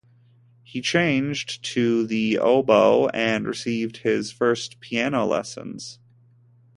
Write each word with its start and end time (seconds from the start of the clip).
He 0.63 0.81
changed 0.81 1.63
to 1.75 2.07
the 2.07 2.39
oboe 2.39 3.09
and 3.09 3.45
received 3.45 3.97
his 3.97 4.31
first 4.31 4.79
piano 4.79 5.27
lessons. 5.27 5.99